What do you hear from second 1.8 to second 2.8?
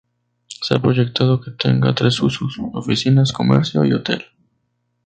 tres usos: